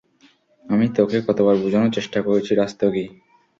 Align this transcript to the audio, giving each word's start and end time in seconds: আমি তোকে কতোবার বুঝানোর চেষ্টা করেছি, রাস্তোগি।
আমি 0.65 0.85
তোকে 0.97 1.17
কতোবার 1.27 1.55
বুঝানোর 1.63 1.91
চেষ্টা 1.91 2.19
করেছি, 2.21 2.51
রাস্তোগি। 2.55 3.05